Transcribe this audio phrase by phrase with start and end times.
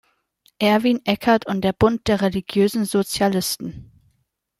[0.57, 3.91] Erwin Eckert und der Bund der religiösen Sozialisten“.